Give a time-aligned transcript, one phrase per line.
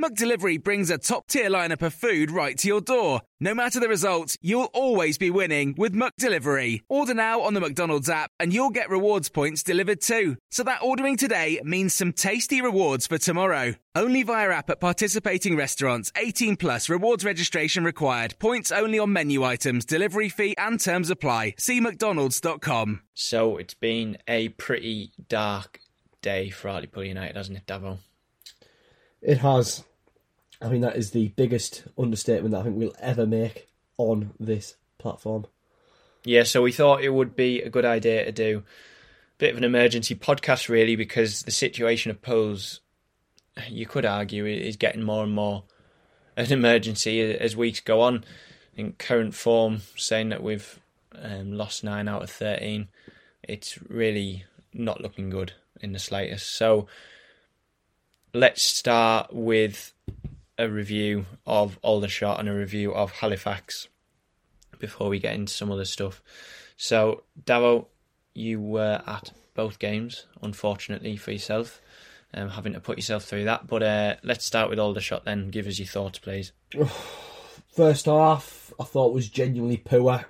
[0.00, 3.20] McDelivery brings a top tier lineup of food right to your door.
[3.40, 6.82] No matter the result, you'll always be winning with McDelivery.
[6.88, 10.36] Order now on the McDonald's app and you'll get rewards points delivered too.
[10.52, 13.74] So that ordering today means some tasty rewards for tomorrow.
[13.96, 16.12] Only via app at participating restaurants.
[16.16, 18.38] 18 plus rewards registration required.
[18.38, 21.54] Points only on menu items, delivery fee and terms apply.
[21.58, 23.00] See mcdonalds.com.
[23.14, 25.80] So it's been a pretty dark
[26.22, 27.98] day for Hartlepool United, hasn't it, Davo?
[29.20, 29.82] It has.
[30.60, 34.76] I mean, that is the biggest understatement that I think we'll ever make on this
[34.98, 35.46] platform.
[36.24, 39.56] Yeah, so we thought it would be a good idea to do a bit of
[39.56, 42.80] an emergency podcast, really, because the situation of Pools,
[43.68, 45.62] you could argue, is getting more and more
[46.36, 48.24] an emergency as weeks go on.
[48.76, 50.78] In current form, saying that we've
[51.20, 52.88] um, lost nine out of 13,
[53.42, 56.54] it's really not looking good in the slightest.
[56.54, 56.86] So
[58.32, 59.92] let's start with
[60.58, 63.88] a review of Aldershot and a review of Halifax
[64.78, 66.22] before we get into some other stuff.
[66.76, 67.86] So, Davo,
[68.34, 71.80] you were at both games, unfortunately for yourself,
[72.34, 73.66] um, having to put yourself through that.
[73.66, 75.50] But uh, let's start with Aldershot then.
[75.50, 76.52] Give us your thoughts, please.
[77.74, 80.26] First half, I thought was genuinely poor.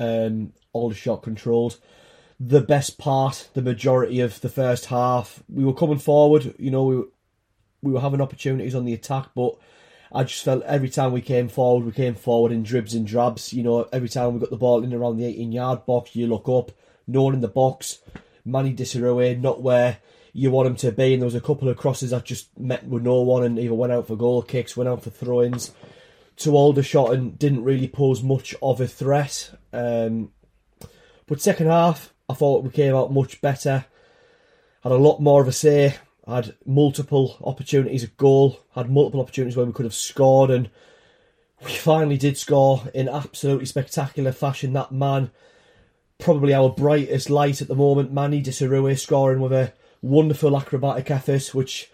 [0.00, 1.78] Um, Aldershot controlled
[2.40, 5.42] the best part, the majority of the first half.
[5.48, 7.08] We were coming forward, you know, we were,
[7.82, 9.56] we were having opportunities on the attack, but
[10.12, 13.52] I just felt every time we came forward, we came forward in dribs and drabs.
[13.52, 16.26] You know, every time we got the ball in around the 18 yard box, you
[16.26, 16.72] look up,
[17.06, 17.98] no one in the box.
[18.44, 19.98] Mani Dieseruvwe, not where
[20.32, 21.12] you want him to be.
[21.12, 23.74] And there was a couple of crosses that just met with no one and either
[23.74, 25.72] went out for goal kicks, went out for throw ins
[26.36, 29.50] to Aldershot and didn't really pose much of a threat.
[29.72, 30.32] Um,
[31.26, 33.84] but second half, I thought we came out much better.
[34.82, 35.96] Had a lot more of a say.
[36.28, 38.60] Had multiple opportunities at goal.
[38.74, 40.68] Had multiple opportunities where we could have scored, and
[41.64, 44.74] we finally did score in absolutely spectacular fashion.
[44.74, 45.30] That man,
[46.18, 49.72] probably our brightest light at the moment, Mani Dieseruvwe, scoring with a
[50.02, 51.90] wonderful acrobatic effort, which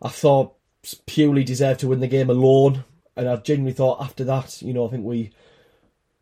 [0.00, 0.54] I thought
[1.06, 2.84] purely deserved to win the game alone.
[3.16, 5.32] And I genuinely thought after that, you know, I think we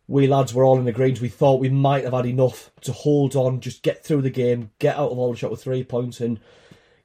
[0.09, 1.21] we lads were all in agreement.
[1.21, 4.71] We thought we might have had enough to hold on, just get through the game,
[4.79, 6.41] get out of Aldershot with three points, and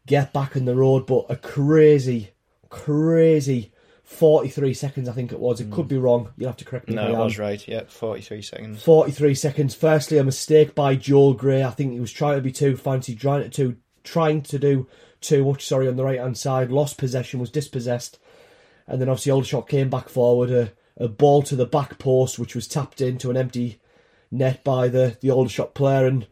[0.05, 1.05] get back in the road.
[1.05, 2.31] But a crazy,
[2.69, 5.59] crazy 43 seconds, I think it was.
[5.59, 6.31] It could be wrong.
[6.37, 6.95] You'll have to correct me.
[6.95, 7.65] No, it was right.
[7.67, 8.83] Yeah, 43 seconds.
[8.83, 9.75] 43 seconds.
[9.75, 11.63] Firstly, a mistake by Joel Gray.
[11.63, 14.87] I think he was trying to be too fancy, trying to trying to do
[15.21, 15.65] too much.
[15.65, 18.19] Sorry, on the right hand side, lost possession, was dispossessed,
[18.87, 20.51] and then obviously Aldershot came back forward.
[20.51, 23.79] A, a ball to the back post, which was tapped into an empty
[24.31, 26.27] net by the the Aldershot player, and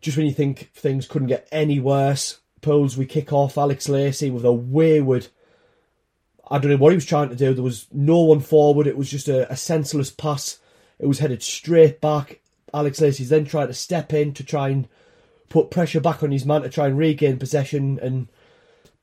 [0.00, 4.44] just when you think things couldn't get any worse, We kick off Alex Lacey with
[4.44, 5.28] a wayward.
[6.50, 7.54] I don't know what he was trying to do.
[7.54, 8.86] There was no one forward.
[8.86, 10.58] It was just a, a senseless pass.
[10.98, 12.40] It was headed straight back.
[12.72, 14.88] Alex Lacey's then tried to step in to try and
[15.48, 17.98] put pressure back on his man to try and regain possession.
[18.00, 18.28] And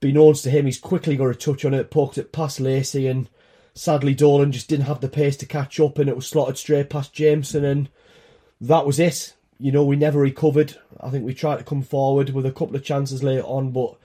[0.02, 3.30] beknownst to him, he's quickly got a touch on it, poked it past Lacey, and
[3.74, 6.90] sadly Dolan just didn't have the pace to catch up, and it was slotted straight
[6.90, 7.90] past Jameson, and
[8.62, 9.34] that was it.
[9.60, 10.76] You know, we never recovered.
[11.00, 13.96] I think we tried to come forward with a couple of chances later on, but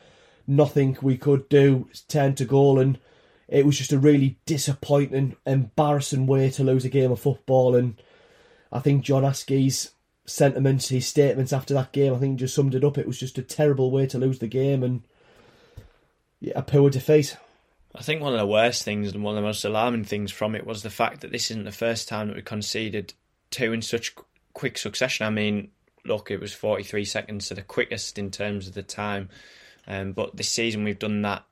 [0.47, 2.99] nothing we could do turned to goal, and
[3.49, 7.75] it was just a really disappointing, embarrassing way to lose a game of football.
[7.75, 8.01] And
[8.71, 9.93] I think John Askey's
[10.27, 12.99] sentiments, his statements after that game, I think just summed it up.
[12.99, 15.03] It was just a terrible way to lose the game, and
[16.41, 17.37] yeah, a poor defeat.
[17.95, 20.55] I think one of the worst things and one of the most alarming things from
[20.55, 23.15] it was the fact that this isn't the first time that we conceded
[23.51, 24.15] two in such
[24.59, 25.25] quick succession.
[25.25, 25.71] I mean,
[26.05, 29.29] look, it was 43 seconds, so the quickest in terms of the time.
[29.87, 31.45] Um, but this season we've done that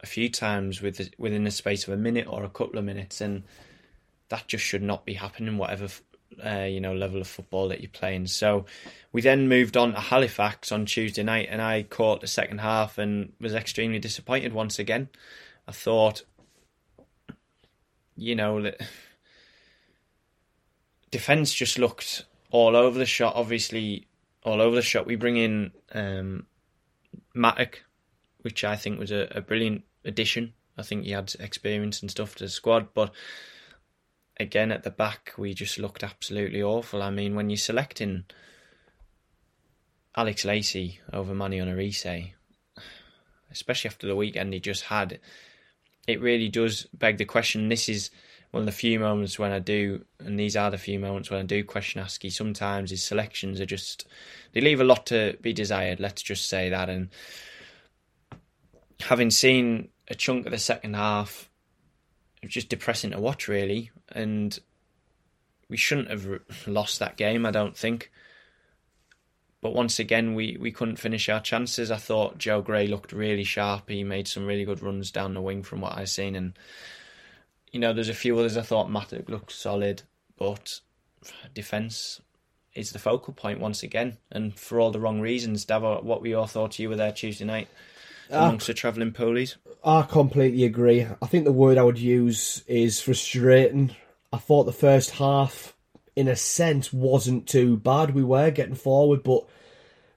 [0.00, 3.20] a few times with within the space of a minute or a couple of minutes,
[3.20, 3.42] and
[4.30, 5.88] that just should not be happening, whatever
[6.44, 8.26] uh, you know level of football that you're playing.
[8.26, 8.64] So
[9.12, 12.96] we then moved on to Halifax on Tuesday night, and I caught the second half
[12.96, 15.10] and was extremely disappointed once again.
[15.68, 16.22] I thought,
[18.16, 18.80] you know, that
[21.10, 22.24] defense just looked
[22.56, 23.34] all over the shot.
[23.36, 24.06] Obviously,
[24.42, 25.06] all over the shot.
[25.06, 26.46] We bring in um,
[27.34, 27.82] Mattock,
[28.40, 30.54] which I think was a, a brilliant addition.
[30.78, 33.12] I think he had experience and stuff to the squad, but
[34.38, 37.02] again at the back we just looked absolutely awful.
[37.02, 38.24] I mean, when you're selecting
[40.16, 42.32] Alex Lacey over Manny Onariase,
[43.50, 45.20] especially after the weekend he just had,
[46.06, 47.68] it really does beg the question.
[47.68, 48.10] This is
[48.56, 51.40] one of the few moments when I do, and these are the few moments when
[51.40, 52.32] I do question Askey.
[52.32, 54.06] Sometimes his selections are just
[54.54, 56.00] they leave a lot to be desired.
[56.00, 56.88] Let's just say that.
[56.88, 57.10] And
[59.00, 61.50] having seen a chunk of the second half,
[62.40, 63.90] it was just depressing to watch, really.
[64.10, 64.58] And
[65.68, 66.26] we shouldn't have
[66.66, 67.44] lost that game.
[67.44, 68.10] I don't think.
[69.60, 71.90] But once again, we, we couldn't finish our chances.
[71.90, 73.90] I thought Joe Grey looked really sharp.
[73.90, 76.34] He made some really good runs down the wing from what I've seen.
[76.34, 76.54] And,
[77.76, 80.00] you know, there's a few others I thought Mattock looked solid,
[80.38, 80.80] but
[81.52, 82.22] defence
[82.74, 84.16] is the focal point once again.
[84.32, 85.66] And for all the wrong reasons.
[85.66, 86.78] Davo, what were your thoughts?
[86.78, 87.68] You were there Tuesday night
[88.30, 89.56] amongst uh, the travelling poolies.
[89.84, 91.06] I completely agree.
[91.20, 93.94] I think the word I would use is frustrating.
[94.32, 95.74] I thought the first half
[96.16, 98.14] in a sense, wasn't too bad.
[98.14, 99.46] We were getting forward, but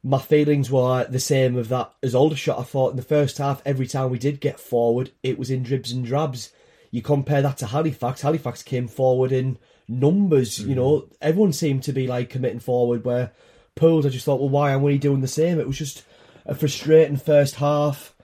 [0.02, 2.58] my feelings were the same of that as Aldershot.
[2.58, 5.62] I thought in the first half, every time we did get forward, it was in
[5.62, 6.54] dribs and drabs.
[6.91, 8.21] You compare that to Halifax.
[8.21, 9.57] Halifax came forward in
[9.88, 10.59] numbers.
[10.59, 10.69] Mm-hmm.
[10.69, 13.06] You know, everyone seemed to be like committing forward.
[13.06, 13.31] Where
[13.75, 15.59] Pools, I just thought, well, why aren't we doing the same?
[15.59, 16.03] It was just
[16.45, 18.15] a frustrating first half.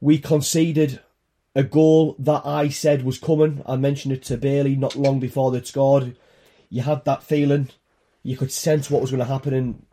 [0.00, 1.00] We conceded
[1.54, 3.62] a goal that I said was coming.
[3.66, 6.16] I mentioned it to Bailey not long before they'd scored
[6.70, 7.68] you had that feeling,
[8.22, 9.86] you could sense what was going to happen, and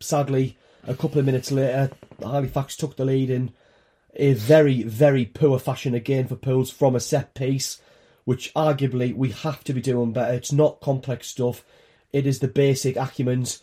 [0.00, 0.56] sadly,
[0.86, 3.52] a couple of minutes later, Halifax took the lead in
[4.18, 7.80] a very, very poor fashion again for Pools from a set piece,
[8.24, 10.34] which arguably we have to be doing better.
[10.34, 11.64] It's not complex stuff,
[12.12, 13.62] it is the basic acumens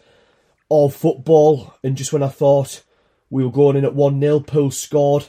[0.72, 1.74] of football.
[1.84, 2.84] And just when I thought
[3.30, 5.26] we were going in at 1 0, Pools scored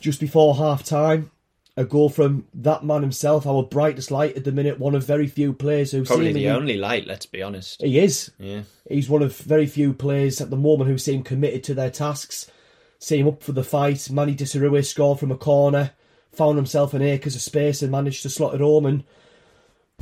[0.00, 1.30] just before half time
[1.76, 5.26] a goal from that man himself, our brightest light at the minute, one of very
[5.26, 7.06] few players who probably the only light.
[7.06, 7.82] Let's be honest.
[7.82, 8.30] He is.
[8.38, 8.62] Yeah.
[8.88, 12.50] He's one of very few players at the moment who seem committed to their tasks,
[12.98, 14.10] seem up for the fight.
[14.10, 15.92] Mani Dieseruvwe scored from a corner,
[16.32, 18.86] found himself in acres of space and managed to slot it home.
[18.86, 19.04] And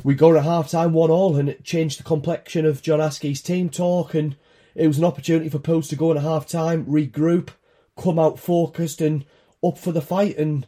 [0.03, 3.41] we go to half time one all, and it changed the complexion of John Askey's
[3.41, 4.13] team talk.
[4.13, 4.35] And
[4.75, 7.49] it was an opportunity for Pools to go into half time, regroup,
[7.97, 9.25] come out focused and
[9.63, 10.37] up for the fight.
[10.37, 10.67] And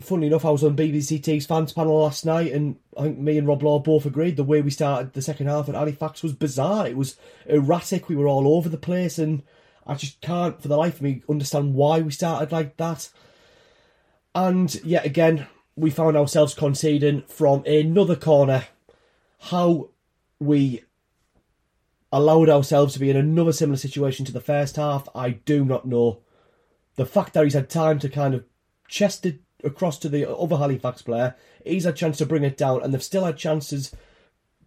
[0.00, 3.38] funnily enough, I was on BBC Tees fans panel last night, and I think me
[3.38, 6.32] and Rob Law both agreed the way we started the second half at Halifax was
[6.32, 6.86] bizarre.
[6.86, 7.16] It was
[7.46, 8.08] erratic.
[8.08, 9.42] We were all over the place, and
[9.88, 13.08] I just can't, for the life of me, understand why we started like that.
[14.34, 18.66] And yet again, we found ourselves conceding from another corner.
[19.38, 19.88] How
[20.38, 20.84] we
[22.12, 25.86] allowed ourselves to be in another similar situation to the first half, I do not
[25.86, 26.20] know.
[26.96, 28.44] The fact that he's had time to kind of
[28.88, 31.34] chest it across to the other Halifax player.
[31.64, 33.94] He's had a chance to bring it down, and they've still had chances,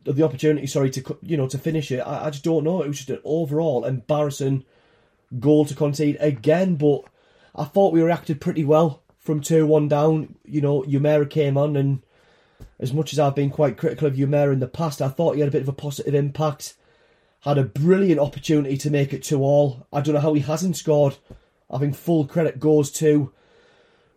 [0.04, 2.00] the opportunity, sorry, to you know to finish it.
[2.00, 2.82] I, I just don't know.
[2.82, 4.66] It was just an overall embarrassing
[5.40, 6.76] goal to concede again.
[6.76, 7.02] But
[7.56, 10.36] I thought we reacted pretty well from two one down.
[10.46, 12.02] You know, Umerah came on, and
[12.80, 15.40] as much as I've been quite critical of Umerah in the past, I thought he
[15.42, 16.76] had a bit of a positive impact.
[17.42, 19.88] Had a brilliant opportunity to make it two all.
[19.92, 21.18] I don't know how he hasn't scored.
[21.72, 23.32] I think full credit goes to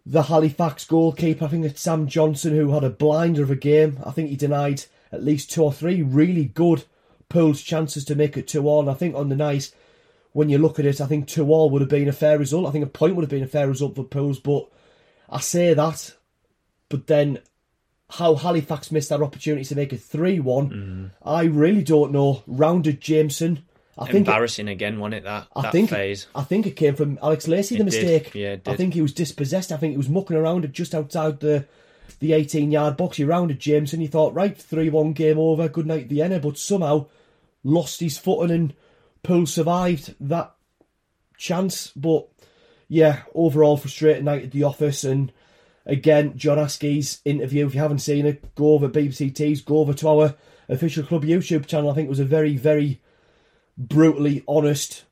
[0.05, 1.45] the Halifax goalkeeper.
[1.45, 3.99] I think it's Sam Johnson who had a blinder of a game.
[4.05, 6.85] I think he denied at least two or three really good
[7.29, 8.81] Pools chances to make it 2 all.
[8.81, 9.73] And I think on the night,
[10.35, 12.67] when you look at it, I think 2 all would have been a fair result.
[12.67, 14.39] I think a point would have been a fair result for Pools.
[14.41, 14.69] But
[15.31, 16.13] I say that,
[16.91, 17.39] but then
[18.11, 21.11] how Halifax missed that opportunity to make it 3 1, mm.
[21.25, 22.43] I really don't know.
[22.47, 23.65] Rounded Jameson
[23.97, 25.25] I think embarrassing it, again, wasn't it?
[25.25, 26.27] That, I that think, phase.
[26.35, 27.79] I think it came from Alex Lacey.
[27.79, 28.33] The mistake.
[28.33, 28.41] Did.
[28.67, 29.71] Yeah, I think he was dispossessed.
[29.71, 31.67] I think he was mucking around just outside the
[32.19, 33.17] the 18 yard box.
[33.17, 34.01] He rounded Jameson.
[34.01, 36.41] he thought, right, 3 1 game over, good night, Vienna.
[36.41, 37.07] But somehow
[37.63, 38.75] lost his footing and
[39.25, 40.55] Poole survived that
[41.37, 41.89] chance.
[41.97, 42.29] But
[42.89, 45.03] yeah, overall frustrating night at the office.
[45.03, 45.33] And
[45.85, 49.95] again, John Askey's interview, if you haven't seen it, go over BBC Tees, go over
[49.95, 50.35] to our
[50.69, 51.91] official club YouTube channel.
[51.91, 53.01] I think it was a very, very
[53.77, 55.05] brutally honest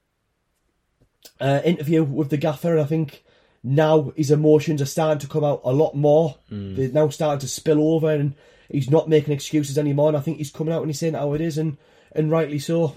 [1.41, 3.25] uh, interview with the gaffer, and I think
[3.63, 6.37] now his emotions are starting to come out a lot more.
[6.51, 6.77] Mm.
[6.77, 8.35] They're now starting to spill over, and
[8.69, 10.09] he's not making excuses anymore.
[10.09, 11.77] And I think he's coming out and he's saying how it is, and
[12.13, 12.97] and rightly so.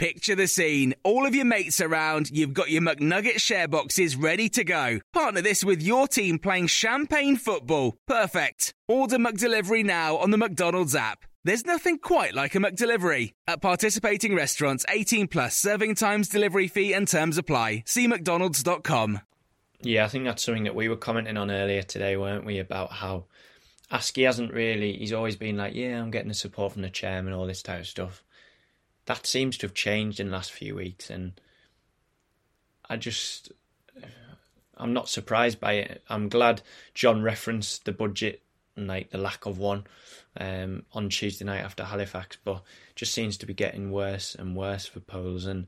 [0.00, 0.94] Picture the scene.
[1.02, 5.00] All of your mates around, you've got your McNugget share boxes ready to go.
[5.12, 7.98] Partner this with your team playing champagne football.
[8.06, 8.72] Perfect.
[8.88, 11.26] Order McDelivery now on the McDonald's app.
[11.44, 13.32] There's nothing quite like a McDelivery.
[13.46, 17.82] At participating restaurants, 18 plus serving times, delivery fee, and terms apply.
[17.84, 19.20] See McDonald's.com.
[19.82, 22.58] Yeah, I think that's something that we were commenting on earlier today, weren't we?
[22.58, 23.26] About how
[23.92, 27.34] Askey hasn't really, he's always been like, yeah, I'm getting the support from the chairman,
[27.34, 28.24] all this type of stuff.
[29.06, 31.32] That seems to have changed in the last few weeks, and
[32.88, 33.52] I just,
[34.76, 36.02] I'm not surprised by it.
[36.08, 36.62] I'm glad
[36.94, 38.42] John referenced the budget
[38.76, 39.84] and like the lack of one
[40.38, 42.62] um, on Tuesday night after Halifax, but
[42.94, 45.46] just seems to be getting worse and worse for Pools.
[45.46, 45.66] And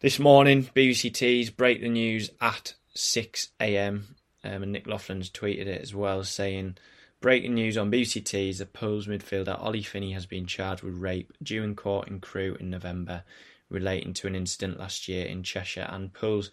[0.00, 4.16] this morning, BBC Tees break the news at 6 a.m.
[4.44, 6.76] Um, and Nick Loughlin's tweeted it as well, saying,
[7.20, 11.32] Breaking news on BBC Tees the Pools midfielder Ollie Finney has been charged with rape
[11.42, 13.24] due in court in Crewe in November,
[13.70, 15.88] relating to an incident last year in Cheshire.
[15.88, 16.50] And Pools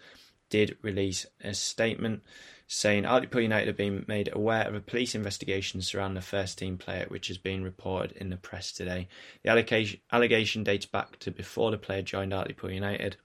[0.48, 2.22] did release a statement
[2.66, 6.78] saying Hartlepool United have been made aware of a police investigation surrounding the first team
[6.78, 9.08] player, which has been reported in the press today.
[9.42, 13.16] The allegation, allegation dates back to before the player joined Hartlepool United.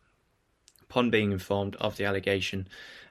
[0.84, 2.67] Upon being informed of the allegation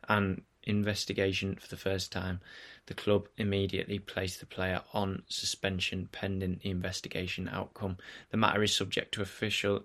[0.06, 2.40] and investigation for the first time,
[2.88, 7.98] the club immediately placed the player on suspension pending the investigation outcome.
[8.30, 9.84] The matter is subject to official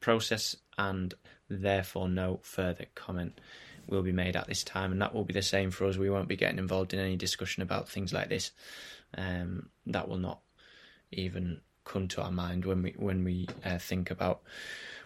[0.00, 1.14] process and
[1.48, 3.40] therefore no further comment
[3.86, 5.96] will be made at this time, and that will be the same for us.
[5.96, 8.50] We won't be getting involved in any discussion about things like this.
[9.16, 10.40] Um, that will not
[11.12, 14.42] even come to our mind when we when we uh, think about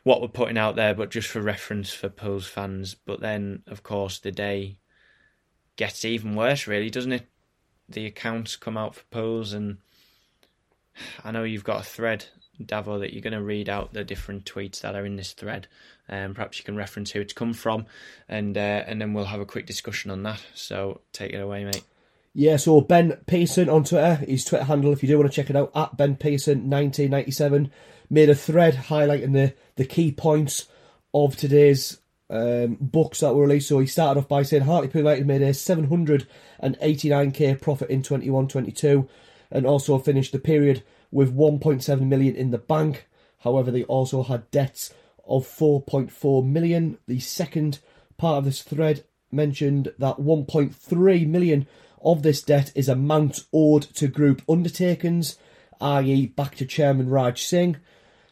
[0.04, 0.94] what we're putting out there.
[0.94, 2.94] But just for reference for Pools fans.
[2.94, 4.78] But then, of course, the day
[5.78, 7.26] gets even worse, really, doesn't it?
[7.88, 9.78] The accounts come out for Pools, and
[11.24, 12.26] I know you've got a thread
[12.62, 15.68] Davo, that you're going to read out the different tweets that are in this thread.
[16.08, 17.86] Um, perhaps you can reference who it's come from,
[18.28, 20.42] and uh, and then we'll have a quick discussion on that.
[20.54, 21.84] So take it away, mate.
[22.34, 25.50] Yeah, so Ben Pearson on Twitter, his Twitter handle, if you do want to check
[25.50, 27.70] it out, at Ben Pearson 1997,
[28.10, 30.66] made a thread highlighting the, the key points
[31.12, 31.98] of today's
[32.30, 33.68] um, books that were released.
[33.68, 39.06] So he started off by saying Hartlepool United made a 789k profit in 21 22
[39.50, 43.06] and also finished the period with 1.7 million in the bank.
[43.40, 44.92] However, they also had debts
[45.26, 46.98] of 4.4 million.
[47.06, 47.78] The second
[48.16, 51.66] part of this thread mentioned that 1.3 million
[52.02, 55.36] of this debt is amount owed to group undertakings,
[55.80, 57.76] i.e., back to Chairman Raj Singh.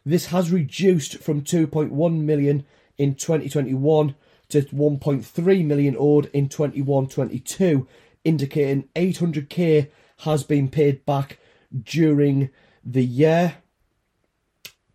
[0.04, 2.64] This has reduced from 2.1 million
[2.98, 4.14] in 2021
[4.48, 7.86] to 1.3 million owed in 21-22,
[8.24, 11.38] indicating 800k has been paid back
[11.82, 12.50] during
[12.84, 13.56] the year.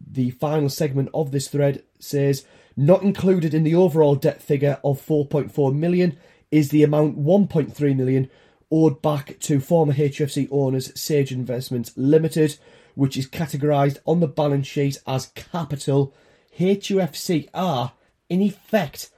[0.05, 5.05] The final segment of this thread says, not included in the overall debt figure of
[5.05, 6.17] 4.4 million
[6.50, 8.29] is the amount 1.3 million
[8.72, 12.58] owed back to former HFC owners Sage Investments Limited,
[12.96, 16.13] which is categorised on the balance sheet as capital.
[16.60, 17.93] HUFC are,
[18.29, 19.10] in effect,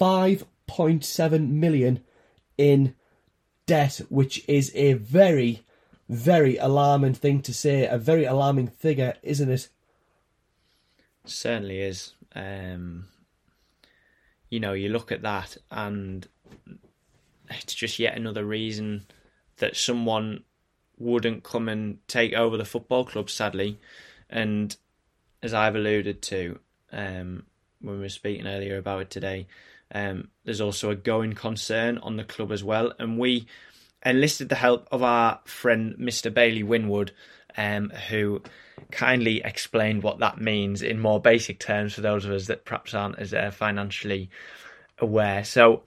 [0.00, 2.04] 5.7 million
[2.58, 2.94] in
[3.66, 5.64] debt, which is a very
[6.12, 9.68] very alarming thing to say, a very alarming figure, isn't it?
[11.24, 12.12] Certainly is.
[12.34, 13.06] Um,
[14.50, 16.28] you know, you look at that, and
[17.48, 19.06] it's just yet another reason
[19.56, 20.44] that someone
[20.98, 23.78] wouldn't come and take over the football club, sadly.
[24.28, 24.76] And
[25.42, 26.58] as I've alluded to
[26.92, 27.44] um,
[27.80, 29.46] when we were speaking earlier about it today,
[29.94, 32.92] um, there's also a going concern on the club as well.
[32.98, 33.46] And we
[34.04, 36.32] enlisted the help of our friend Mr.
[36.32, 37.12] Bailey Winwood,
[37.56, 38.42] um, who
[38.90, 42.94] kindly explained what that means in more basic terms for those of us that perhaps
[42.94, 44.30] aren't as uh, financially
[44.98, 45.44] aware.
[45.44, 45.82] So,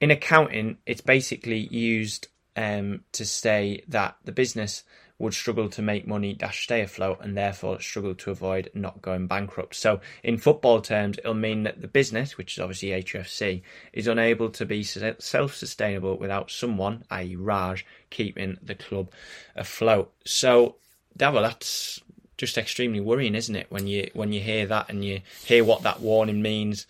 [0.00, 4.84] in accounting, it's basically used um, to say that the business
[5.18, 9.26] would struggle to make money dash stay afloat and therefore struggle to avoid not going
[9.26, 9.74] bankrupt.
[9.74, 14.50] So in football terms, it'll mean that the business, which is obviously HFC, is unable
[14.50, 17.36] to be self-sustainable without someone, i.e.
[17.36, 19.10] Raj, keeping the club
[19.54, 20.12] afloat.
[20.24, 20.76] So,
[21.18, 22.00] Davo, that's
[22.36, 23.66] just extremely worrying, isn't it?
[23.70, 26.86] When you when you hear that and you hear what that warning means,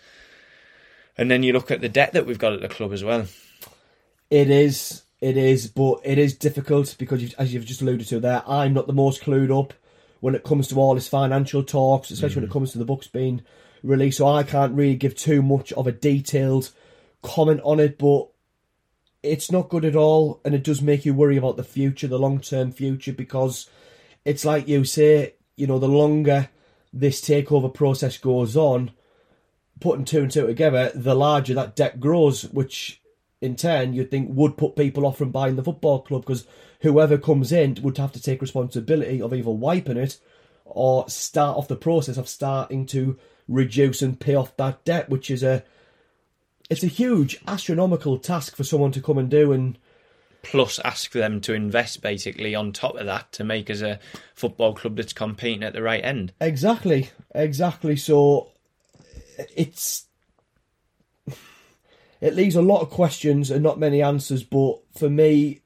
[1.16, 3.26] and then you look at the debt that we've got at the club as well.
[4.28, 8.21] It is It is, but it is difficult because, you've, as you've just alluded to
[8.21, 9.75] there, I'm not the most clued up
[10.21, 12.52] when it comes to all this financial talks, especially when it mm.
[12.52, 13.42] comes to the books being
[13.83, 14.18] released.
[14.18, 16.71] So I can't really give too much of a detailed
[17.23, 18.28] comment on it, but
[19.21, 22.21] it's not good at all, and it does make you worry about the future, the
[22.21, 23.68] long term future, because
[24.25, 26.50] it's like you say, you know, the longer
[26.92, 28.92] this takeover process goes on,
[29.80, 33.00] putting two and two together, the larger that debt grows, which
[33.47, 36.47] in turn you'd think would put people off from buying the football club because
[36.81, 40.19] whoever comes in would have to take responsibility of either wiping it
[40.65, 45.31] or start off the process of starting to reduce and pay off that debt, which
[45.31, 45.65] is a
[46.69, 49.79] it's a huge astronomical task for someone to come and do and
[50.43, 53.99] Plus, ask them to invest basically on top of that to make us a
[54.37, 56.33] football club that's competing at the right end.
[56.41, 57.97] Exactly, exactly.
[57.97, 58.53] So
[59.57, 60.06] it's
[62.21, 64.43] it leaves a lot of questions and not many answers.
[64.43, 65.61] But for me,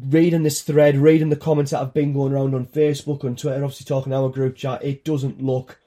[0.00, 3.62] reading this thread, reading the comments that have been going around on Facebook and Twitter,
[3.62, 5.78] obviously talking our group chat, it doesn't look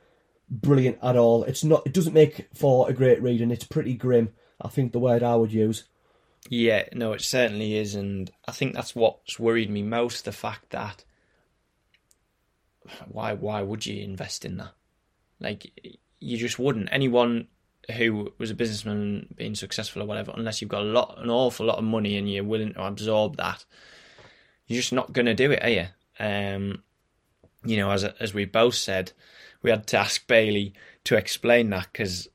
[0.49, 1.43] brilliant at all.
[1.43, 1.85] It's not.
[1.85, 3.51] It doesn't make for a great reading.
[3.51, 4.33] it's pretty grim.
[4.61, 5.83] I think the word I would use.
[6.49, 10.69] Yeah, no, it certainly is, and I think that's what's worried me most: the fact
[10.69, 11.03] that
[13.07, 14.73] why why would you invest in that?
[15.39, 16.89] Like you just wouldn't.
[16.91, 17.47] Anyone
[17.93, 21.65] who was a businessman being successful or whatever, unless you've got a lot, an awful
[21.65, 23.65] lot of money and you're willing to absorb that,
[24.67, 25.85] you're just not going to do it, are you?
[26.19, 26.83] Um,
[27.63, 29.11] you know, as as we both said,
[29.61, 30.73] we had to ask Bailey
[31.05, 32.27] to explain that because,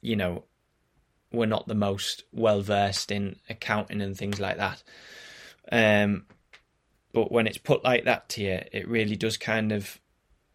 [0.00, 0.44] you know,
[1.32, 4.82] we're not the most well versed in accounting and things like that.
[5.70, 6.26] Um,
[7.12, 10.00] but when it's put like that to you, it really does kind of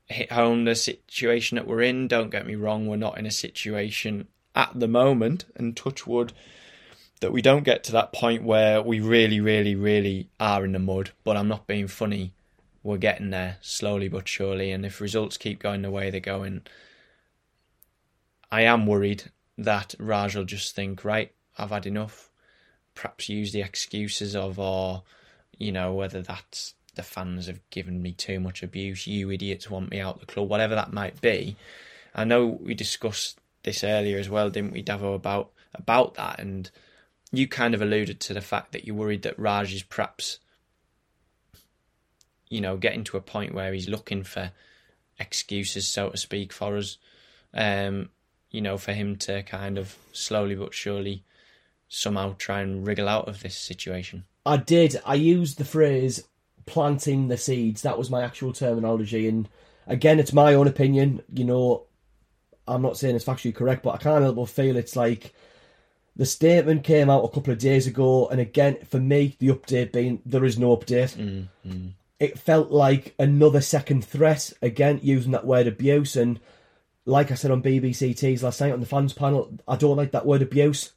[0.07, 2.07] hit home the situation that we're in.
[2.07, 6.31] Don't get me wrong, we're not in a situation at the moment, and touch wood,
[7.19, 10.79] that we don't get to that point where we really, really, really are in the
[10.79, 11.12] mud.
[11.24, 12.33] But I'm not being funny.
[12.83, 16.61] We're getting there slowly but surely, and if results keep going the way they're going,
[18.51, 22.29] I am worried that Raj will just think, right, I've had enough.
[22.94, 25.03] Perhaps use the excuses of, or,
[25.57, 29.92] you know, whether that's the fans have given me too much abuse, you idiots want
[29.92, 31.55] me out the club, whatever that might be.
[32.14, 36.70] I know we discussed this earlier as well, didn't we, Davo, about about that, and
[37.31, 40.40] you kind of alluded to the fact that you're worried that Raj is perhaps,
[42.50, 44.51] you know, getting to a point where he's looking for
[45.20, 46.98] excuses, so to speak, for us.
[47.53, 48.10] Um,
[48.55, 51.25] you know, for him to kind of slowly but surely
[51.90, 54.24] somehow try and wriggle out of this situation.
[54.46, 54.96] I did.
[55.05, 56.24] I used the phrase
[56.66, 57.82] planting the seeds.
[57.82, 59.28] That was my actual terminology.
[59.28, 59.48] And
[59.88, 61.22] again, it's my own opinion.
[61.34, 61.84] You know,
[62.68, 65.34] I'm not saying it's factually correct, but I can't help but feel it's like
[66.16, 68.28] the statement came out a couple of days ago.
[68.28, 71.16] And again, for me, the update being there is no update.
[71.16, 71.88] Mm-hmm.
[72.20, 74.54] It felt like another second threat.
[74.62, 76.16] Again, using that word abuse.
[76.16, 76.40] And
[77.06, 80.12] like I said on BBC Tees last night on the fans panel, I don't like
[80.12, 80.94] that word abuse.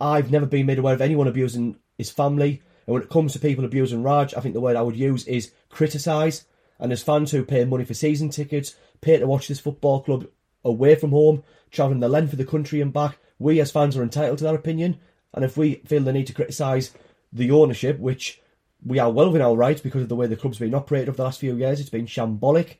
[0.00, 2.62] I've never been made aware of anyone abusing his family.
[2.88, 5.26] And when it comes to people abusing Raj, I think the word I would use
[5.26, 6.46] is criticise.
[6.78, 10.26] And as fans who pay money for season tickets, pay to watch this football club
[10.64, 14.02] away from home, travelling the length of the country and back, we as fans are
[14.02, 14.98] entitled to that opinion.
[15.34, 16.94] And if we feel the need to criticise
[17.30, 18.40] the ownership, which
[18.82, 21.18] we are well within our rights because of the way the club's been operated over
[21.18, 22.76] the last few years, it's been shambolic,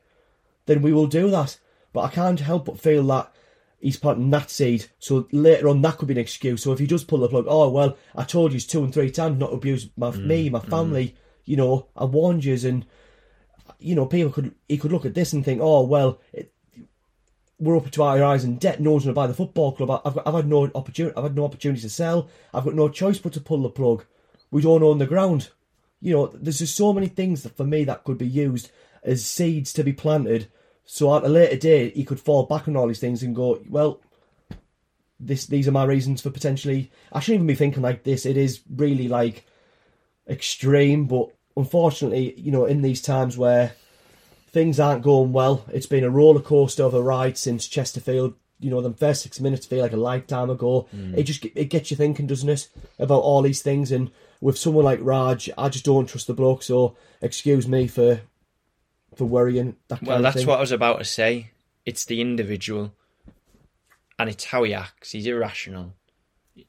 [0.65, 1.59] then we will do that.
[1.93, 3.31] But I can't help but feel that
[3.79, 4.85] he's planting that seed.
[4.99, 6.63] So later on, that could be an excuse.
[6.63, 9.11] So if he does pull the plug, oh well, I told you two and three
[9.11, 11.07] times not to abuse my, mm, me, my family.
[11.07, 11.13] Mm.
[11.45, 12.85] You know, I warned you, and
[13.79, 16.53] you know, people could he could look at this and think, oh well, it,
[17.57, 18.79] we're up to our eyes in debt.
[18.79, 20.01] No one's going to buy the football club.
[20.05, 21.15] I've got, I've had no opportunity.
[21.17, 22.29] I've had no opportunity to sell.
[22.53, 24.05] I've got no choice but to pull the plug.
[24.51, 25.49] We don't own the ground.
[26.01, 28.71] You know, there's just so many things that for me that could be used
[29.03, 30.49] as seeds to be planted
[30.91, 33.61] so at a later date, he could fall back on all these things and go,
[33.69, 34.01] well,
[35.19, 36.91] this these are my reasons for potentially.
[37.13, 38.25] I shouldn't even be thinking like this.
[38.25, 39.45] It is really like
[40.27, 43.73] extreme, but unfortunately, you know, in these times where
[44.51, 48.33] things aren't going well, it's been a roller coaster of a ride since Chesterfield.
[48.59, 50.87] You know, the first six minutes feel like a lifetime ago.
[50.95, 51.15] Mm.
[51.15, 53.91] It just it gets you thinking, doesn't it, about all these things?
[53.91, 54.09] And
[54.41, 56.63] with someone like Raj, I just don't trust the bloke.
[56.63, 58.21] So excuse me for
[59.19, 59.75] for worrying.
[59.89, 61.51] That well, that's what I was about to say.
[61.85, 62.93] It's the individual,
[64.17, 65.11] and it's how he acts.
[65.11, 65.93] He's irrational.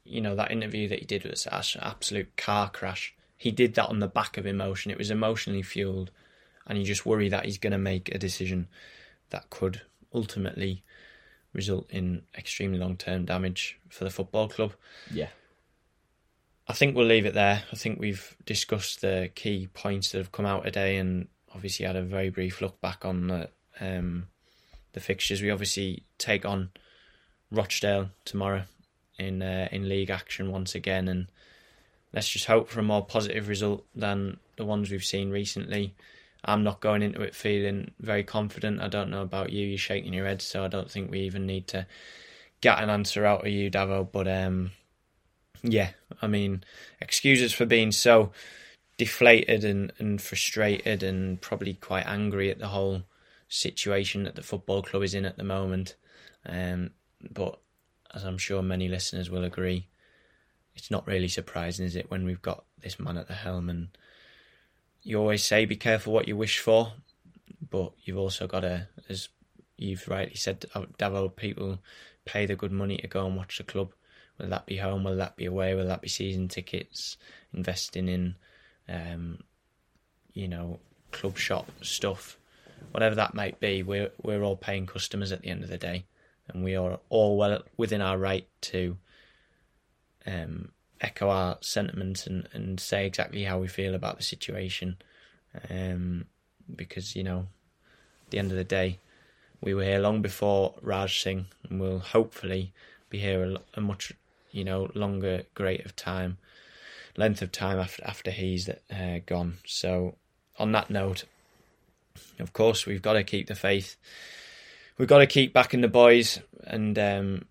[0.02, 3.14] You know that interview that he did was an absolute car crash.
[3.36, 4.90] He did that on the back of emotion.
[4.90, 6.10] It was emotionally fueled,
[6.66, 8.66] and you just worry that he's going to make a decision
[9.30, 9.82] that could
[10.12, 10.82] ultimately
[11.52, 14.72] result in extremely long term damage for the football club.
[15.12, 15.28] Yeah.
[16.66, 17.62] I think we'll leave it there.
[17.72, 21.96] I think we've discussed the key points that have come out today, and obviously had
[21.96, 23.48] a very brief look back on the
[23.80, 24.28] um,
[24.92, 25.42] the fixtures.
[25.42, 26.70] We obviously take on
[27.50, 28.64] Rochdale tomorrow
[29.18, 31.26] in uh, in league action once again, and
[32.12, 35.94] let's just hope for a more positive result than the ones we've seen recently.
[36.44, 38.80] I'm not going into it feeling very confident.
[38.80, 39.66] I don't know about you.
[39.66, 41.86] You're shaking your head, so I don't think we even need to
[42.60, 44.08] get an answer out of you, Davo.
[44.10, 44.70] But um,
[45.62, 45.90] yeah,
[46.22, 46.64] I mean,
[47.00, 48.32] excuses for being so
[49.00, 53.00] deflated and, and frustrated and probably quite angry at the whole
[53.48, 55.94] situation that the football club is in at the moment.
[56.44, 56.90] Um,
[57.30, 57.58] but
[58.14, 59.88] as I'm sure many listeners will agree,
[60.74, 63.70] it's not really surprising, is it, when we've got this man at the helm?
[63.70, 63.88] And
[65.02, 66.92] you always say, be careful what you wish for,
[67.70, 69.30] but you've also got to, as
[69.78, 70.66] you've rightly said,
[70.98, 71.78] Davo, people
[72.26, 73.94] pay the good money to go and watch the club.
[74.36, 75.04] Will that be home?
[75.04, 75.74] Will that be away?
[75.74, 77.16] Will that be season tickets?
[77.54, 78.34] Investing in,
[78.90, 79.38] um,
[80.32, 80.78] you know,
[81.12, 82.36] club shop stuff,
[82.92, 83.82] whatever that might be.
[83.82, 86.04] We're we're all paying customers at the end of the day,
[86.48, 88.96] and we are all well within our right to
[90.26, 94.96] um, echo our sentiments and, and say exactly how we feel about the situation.
[95.68, 96.26] Um,
[96.74, 97.46] because you know,
[98.26, 98.98] at the end of the day,
[99.60, 102.72] we were here long before Raj Singh, and we'll hopefully
[103.08, 104.12] be here a, a much
[104.52, 106.38] you know, longer great of time,
[107.20, 109.58] length of time after after he's uh, gone.
[109.64, 110.16] So,
[110.58, 111.24] on that note,
[112.40, 113.96] of course, we've got to keep the faith.
[114.98, 117.44] We've got to keep backing the boys, and um,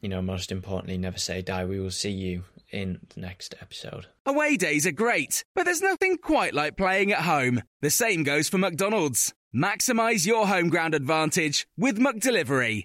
[0.00, 1.64] you know, most importantly, never say die.
[1.64, 4.06] We will see you in the next episode.
[4.26, 7.62] Away days are great, but there's nothing quite like playing at home.
[7.80, 9.34] The same goes for McDonald's.
[9.54, 12.84] Maximize your home ground advantage with McDelivery.